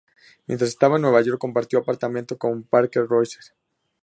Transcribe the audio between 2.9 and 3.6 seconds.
Posey.